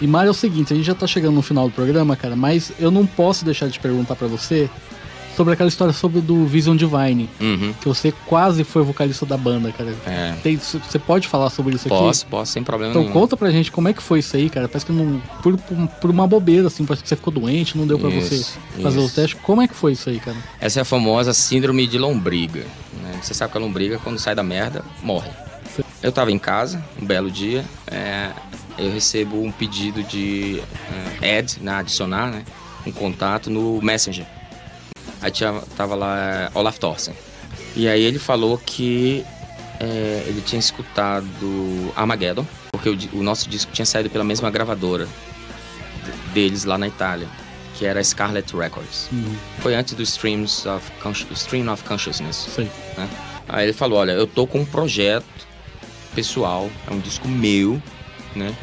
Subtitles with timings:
[0.00, 2.36] E Mário, é o seguinte, a gente já tá chegando no final do programa, cara,
[2.36, 4.68] mas eu não posso deixar de perguntar para você
[5.34, 7.74] sobre aquela história sobre do Vision Divine, Uhum.
[7.78, 9.94] que você quase foi vocalista da banda, cara.
[10.06, 10.34] É.
[10.42, 12.30] Tem- você pode falar sobre isso Posso, aqui?
[12.30, 13.12] posso, sem problema Então nenhum.
[13.12, 14.66] conta pra gente como é que foi isso aí, cara.
[14.66, 15.20] Parece que não.
[15.42, 15.58] Por,
[16.00, 18.96] por, uma bobeira, assim, parece que você ficou doente, não deu pra Isso, você fazer
[18.98, 19.06] isso.
[19.06, 19.38] os testes.
[19.42, 20.38] Como é que foi isso aí, cara?
[20.58, 22.64] Essa é a famosa síndrome de lombriga.
[23.02, 23.18] né?
[23.22, 25.28] Você sabe que a lombriga, quando sai da merda, morre.
[26.00, 26.06] Sim.
[26.06, 28.30] Eu tava em casa, um belo dia, é,
[28.78, 30.62] eu recebo um pedido de
[31.22, 32.44] é, add, né, adicionar, né,
[32.86, 34.26] um contato no Messenger.
[35.20, 37.14] Aí tinha, tava lá é, Olaf Thorsen.
[37.74, 39.24] E aí ele falou que
[39.80, 45.06] é, ele tinha escutado Armageddon, porque o, o nosso disco tinha saído pela mesma gravadora
[46.04, 47.26] de- deles lá na Itália,
[47.74, 49.08] que era a Scarlet Records.
[49.12, 50.90] Uhum, Foi antes do Streams of
[51.34, 52.48] Stream of Consciousness.
[52.54, 52.70] sei.
[52.96, 53.08] né?
[53.48, 55.24] Aí ele falou, olha, eu tô com um projeto
[56.16, 57.80] pessoal, é um disco meu,
[58.34, 58.54] né?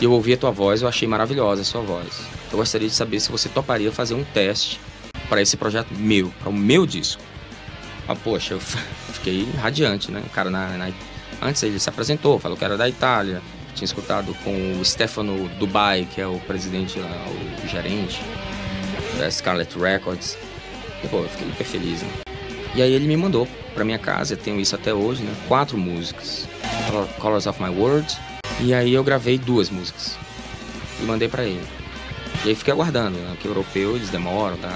[0.00, 2.22] E eu ouvi a tua voz, eu achei maravilhosa a sua voz.
[2.50, 4.80] Eu gostaria de saber se você toparia fazer um teste
[5.28, 7.22] para esse projeto meu, para o meu disco.
[8.08, 8.60] Ah, poxa, eu
[9.12, 10.22] fiquei radiante, né?
[10.26, 10.90] O cara na, na-
[11.42, 13.40] antes ele se apresentou, falou que era da Itália,
[13.74, 17.26] tinha escutado com o Stefano Dubai, que é o presidente lá,
[17.64, 18.20] o gerente
[19.18, 20.36] da Scarlet Records.
[21.02, 22.08] E, pô, eu fiquei hiper feliz, né?
[22.74, 25.32] E aí ele me mandou pra minha casa, eu tenho isso até hoje, né?
[25.46, 26.48] Quatro músicas.
[26.90, 28.06] Colo- Colors of My World.
[28.60, 30.16] E aí eu gravei duas músicas.
[31.00, 31.64] E mandei pra ele.
[32.44, 33.36] E aí fiquei aguardando, né?
[33.40, 34.72] Que europeu eles demoram, tá?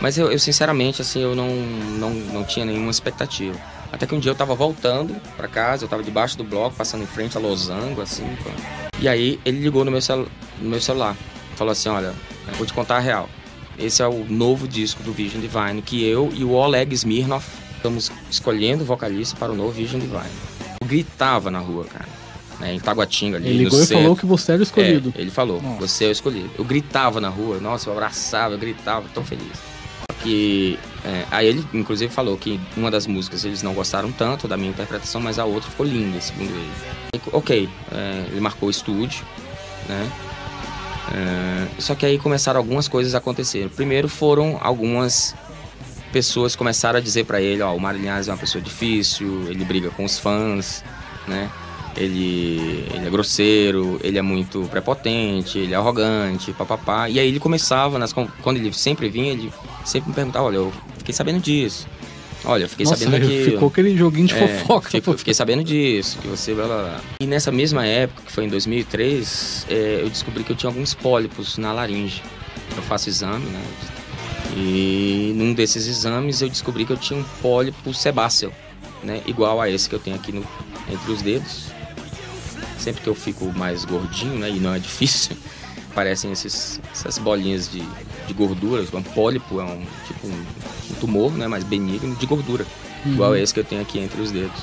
[0.00, 3.58] Mas eu, eu, sinceramente, assim, eu não, não, não tinha nenhuma expectativa.
[3.92, 7.02] Até que um dia eu tava voltando pra casa, eu tava debaixo do bloco, passando
[7.02, 8.50] em frente a Losango, assim, pô.
[9.00, 10.28] E aí ele ligou no meu, celu
[10.60, 11.16] no meu celular.
[11.56, 12.12] Falou assim, olha,
[12.56, 13.28] vou te contar a real.
[13.78, 17.44] Esse é o novo disco do Vision Divine, que eu e o Oleg Smirnov
[17.76, 20.57] estamos escolhendo vocalista para o novo Vision Divine.
[20.88, 22.08] Gritava na rua, cara.
[22.58, 24.02] Né, em Taguatinga ali, Ele no ligou e centro.
[24.02, 25.14] falou que você era o escolhido.
[25.16, 25.86] É, ele falou, Nossa.
[25.86, 26.50] você é o escolhido.
[26.58, 29.46] Eu gritava na rua, nossa, eu abraçava, eu gritava, tão feliz.
[30.24, 34.56] Que, é, aí ele, inclusive, falou que uma das músicas eles não gostaram tanto da
[34.56, 36.70] minha interpretação, mas a outra ficou linda, segundo ele.
[37.14, 39.24] E, ok, é, ele marcou o estúdio,
[39.88, 40.10] né?
[41.14, 43.70] É, só que aí começaram algumas coisas a acontecer.
[43.70, 45.34] Primeiro foram algumas
[46.12, 49.64] pessoas começaram a dizer pra ele, ó, o Mário Linhares é uma pessoa difícil, ele
[49.64, 50.84] briga com os fãs,
[51.26, 51.50] né?
[51.96, 57.08] Ele, ele é grosseiro, ele é muito prepotente, ele é arrogante, papapá.
[57.08, 59.52] E aí ele começava, nas, quando ele sempre vinha, ele
[59.84, 61.86] sempre me perguntava, olha, eu fiquei sabendo disso.
[62.44, 63.44] Olha, eu fiquei Nossa, sabendo que...
[63.50, 64.90] ficou aquele joguinho de É, fofoca.
[64.90, 67.00] fico- fiquei sabendo disso, que você blá blá blá.
[67.20, 70.94] E nessa mesma época, que foi em 2003, é, eu descobri que eu tinha alguns
[70.94, 72.22] pólipos na laringe.
[72.76, 73.60] Eu faço exame, né?
[74.56, 78.52] E num desses exames eu descobri que eu tinha um pólipo sebáceo,
[79.02, 79.22] né?
[79.26, 80.44] Igual a esse que eu tenho aqui no,
[80.90, 81.66] entre os dedos.
[82.78, 84.50] Sempre que eu fico mais gordinho, né?
[84.50, 85.36] E não é difícil,
[85.90, 87.82] aparecem esses, essas bolinhas de,
[88.26, 88.84] de gordura.
[88.92, 90.46] Um pólipo é um tipo um,
[90.90, 91.46] um tumor, né?
[91.46, 92.66] Mais benigno de gordura.
[93.06, 94.62] Igual esse que eu tenho aqui entre os dedos.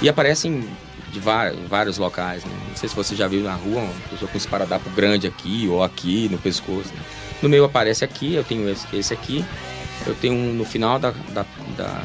[0.00, 0.64] E aparecem
[1.10, 2.52] de vários locais, né?
[2.68, 5.66] Não sei se você já viu na rua uma pessoa com um esparadrapo grande aqui
[5.68, 6.88] ou aqui no pescoço.
[6.94, 7.00] né?
[7.42, 9.44] No meu aparece aqui, eu tenho esse, esse aqui.
[10.06, 11.44] Eu tenho um no final da, da,
[11.76, 12.02] da,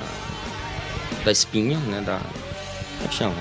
[1.24, 2.02] da espinha, né?
[2.06, 3.36] Da, como é que chama?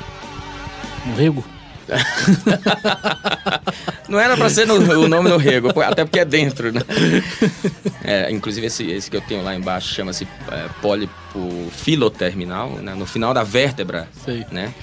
[1.06, 1.44] No rego?
[4.08, 6.80] Não era pra ser no- o nome no rego, até porque é dentro, né?
[8.06, 12.94] É, inclusive esse, esse que eu tenho lá embaixo chama-se é, pólipo filoterminal, né?
[12.94, 14.44] No final da vértebra, Sei.
[14.50, 14.74] né?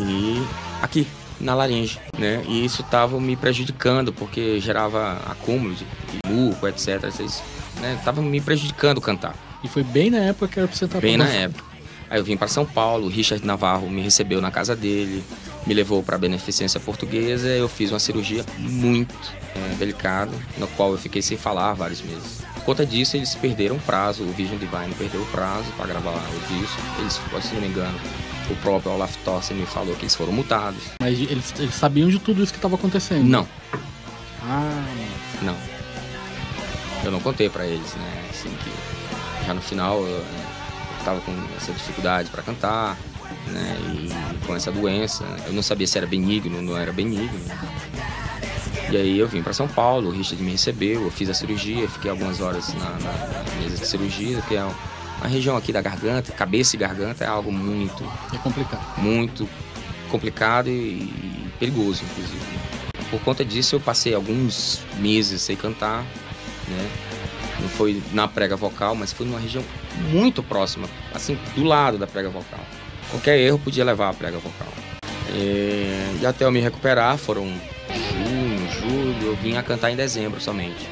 [0.00, 0.42] E
[0.82, 1.06] aqui,
[1.40, 2.42] na laringe, né?
[2.46, 7.04] E isso tava me prejudicando, porque gerava acúmulo de, de muco, etc.
[7.20, 7.42] Isso,
[7.80, 7.98] né?
[8.04, 9.34] Tava me prejudicando cantar.
[9.62, 11.70] E foi bem na época que era pra você estar Bem na época.
[12.08, 15.22] Aí eu vim para São Paulo, o Richard Navarro me recebeu na casa dele,
[15.64, 19.14] me levou para a Beneficência Portuguesa, eu fiz uma cirurgia muito
[19.54, 22.42] é, delicada, no qual eu fiquei sem falar vários meses.
[22.54, 26.10] Por conta disso, eles perderam o prazo, o Vision Divine perdeu o prazo para gravar
[26.10, 26.82] o disco.
[26.98, 27.98] Eles, se não me engano,
[28.50, 30.80] o próprio Olaf Thorsen me falou que eles foram multados.
[31.00, 33.24] Mas eles, eles sabiam de tudo isso que estava acontecendo.
[33.24, 33.46] Não,
[34.42, 34.84] Ah,
[35.42, 35.56] não.
[37.04, 38.24] Eu não contei para eles, né?
[38.30, 40.46] Assim que já no final eu, né,
[40.98, 42.96] eu tava com essa dificuldade para cantar,
[43.46, 43.76] né?
[43.94, 47.40] E com essa doença, eu não sabia se era benigno ou não era benigno.
[48.90, 51.88] E aí eu vim para São Paulo, o Richard me recebeu, eu fiz a cirurgia,
[51.88, 54.66] fiquei algumas horas na, na mesa de cirurgia, que é
[55.20, 58.02] uma região aqui da garganta, cabeça e garganta é algo muito,
[58.34, 58.98] é complicado.
[58.98, 59.48] muito
[60.10, 62.40] complicado e, e perigoso, inclusive.
[63.10, 66.02] Por conta disso, eu passei alguns meses sem cantar,
[66.68, 66.90] né?
[67.60, 69.62] Não foi na prega vocal, mas foi numa região
[70.10, 72.60] muito próxima, assim, do lado da prega vocal.
[73.10, 74.68] Qualquer erro podia levar à prega vocal.
[75.32, 80.40] É, E até eu me recuperar, foram junho, tudo, eu vim a cantar em dezembro
[80.40, 80.88] somente.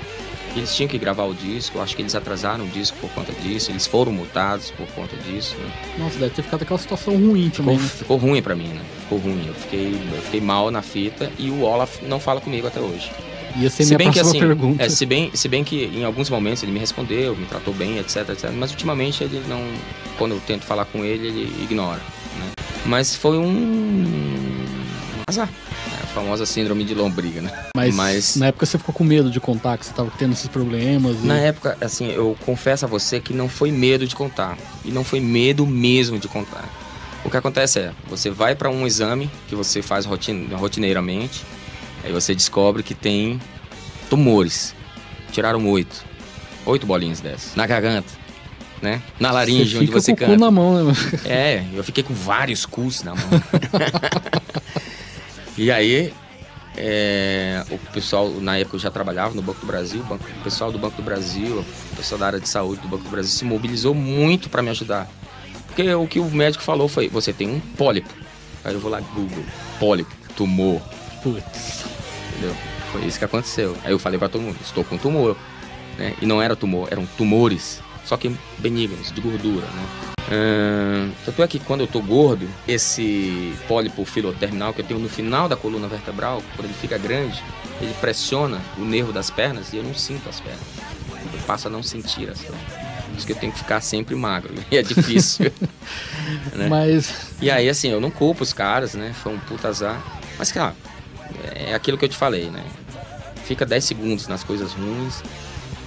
[0.59, 3.33] Eles tinham que gravar o disco, eu acho que eles atrasaram o disco por conta
[3.33, 5.57] disso, eles foram multados por conta disso.
[5.57, 5.71] Né?
[5.99, 7.79] Nossa, deve ter ficado aquela situação ruim também.
[7.79, 7.89] Ficou, né?
[7.97, 8.81] ficou ruim pra mim, né?
[9.03, 9.47] Ficou ruim.
[9.47, 13.11] Eu fiquei, eu fiquei mal na fita e o Olaf não fala comigo até hoje.
[13.57, 14.83] Ia ser Se minha bem que assim, pergunta.
[14.83, 17.99] é, se bem, se bem que em alguns momentos ele me respondeu, me tratou bem,
[17.99, 18.51] etc, etc.
[18.53, 19.63] Mas ultimamente ele não,
[20.19, 22.01] quando eu tento falar com ele, ele ignora.
[22.39, 22.51] Né?
[22.85, 24.65] Mas foi um
[25.29, 25.49] azar.
[26.19, 27.51] Famosa síndrome de lombriga, né?
[27.77, 30.49] Mas, mas- na época você ficou com medo de contar que você tava tendo esses
[30.49, 31.17] problemas.
[31.23, 34.59] e- Na época, assim, eu confesso a você que não foi medo de contar.
[34.85, 36.69] E não foi medo mesmo de contar.
[37.25, 41.45] O que acontece é, você vai para um exame que você faz rotin rotineiramente,
[42.03, 43.41] aí você descobre que tem
[44.11, 44.75] tumores.
[45.31, 46.05] Tiraram oito.
[46.67, 47.55] Oito bolinhas dessas.
[47.55, 48.13] Na garganta,
[48.83, 49.01] né?
[49.21, 50.93] Na laringe, onde fica você com o cu na mão, né?
[51.25, 53.23] É, eu fiquei com vários cus na mão.
[55.59, 56.13] e aí,
[56.77, 60.43] é, o pessoal, na época eu já trabalhava no Banco do Brasil, o, banco- o
[60.45, 63.31] pessoal do Banco do Brasil, o pessoal da área de saúde do Banco do Brasil
[63.31, 65.09] se mobilizou muito para me ajudar.
[65.67, 68.09] Porque o que o médico falou foi: você tem um pólipo.
[68.65, 69.45] Aí eu vou lá, Google,
[69.79, 70.81] pólipo, tumor,
[71.23, 71.85] Putz.
[72.33, 72.57] entendeu?
[72.93, 73.77] Foi isso que aconteceu.
[73.85, 75.37] Aí eu falei para todo mundo: estou com tumor.
[75.97, 76.15] Né?
[76.23, 80.18] E não era tumor, eram tumores, só que benignos, de gordura, né?
[81.25, 85.49] Tanto é que quando eu tô gordo, esse pólipo filoterminal que eu tenho no final
[85.49, 87.43] da coluna vertebral, quando ele fica grande,
[87.81, 90.61] ele pressiona o nervo das pernas e eu não sinto as pernas.
[91.33, 92.61] Eu passo a não sentir as pernas.
[93.07, 94.55] Por isso que eu tenho que ficar sempre magro.
[94.71, 95.53] E é difícil.
[96.55, 96.69] né?
[96.69, 99.13] Mas E aí, assim, eu não culpo os caras, né?
[99.23, 100.01] Foi um puta azar.
[100.39, 100.75] Mas, cara,
[101.55, 102.63] é aquilo que eu te falei, né?
[103.45, 105.23] Fica 10 segundos nas coisas ruins.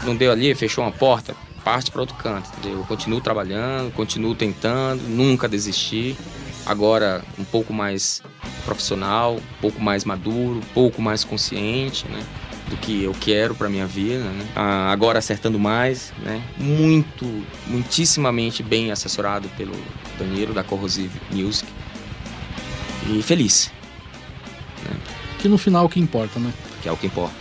[0.03, 2.79] Não deu ali, fechou uma porta, parte para outro canto, entendeu?
[2.79, 6.17] Eu continuo trabalhando, continuo tentando, nunca desisti.
[6.65, 8.21] Agora, um pouco mais
[8.65, 12.23] profissional, um pouco mais maduro, um pouco mais consciente, né?
[12.69, 14.47] Do que eu quero para minha vida, né?
[14.55, 16.41] Ah, agora acertando mais, né?
[16.57, 17.25] Muito,
[17.67, 19.73] muitíssimamente bem assessorado pelo
[20.17, 21.67] Danilo da Corrosive Music.
[23.09, 23.71] E feliz,
[25.41, 26.53] que no final o que importa, né?
[26.81, 27.35] que é o que importa.